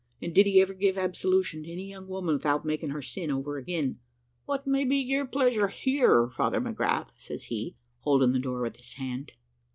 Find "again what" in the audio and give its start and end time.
3.57-4.65